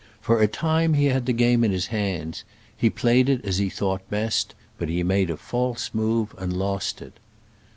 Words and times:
For 0.19 0.41
a 0.41 0.47
time 0.47 0.95
he 0.95 1.05
had 1.05 1.27
the 1.27 1.31
game 1.31 1.63
in 1.63 1.69
his 1.71 1.85
hands: 1.93 2.43
he 2.75 2.89
played 2.89 3.29
it 3.29 3.45
as 3.45 3.59
he 3.59 3.69
thought 3.69 4.01
best, 4.09 4.55
but 4.79 4.89
he 4.89 5.03
made 5.03 5.29
a 5.29 5.37
false 5.37 5.91
move, 5.93 6.33
and 6.39 6.51
lost 6.57 7.03
it. 7.03 7.19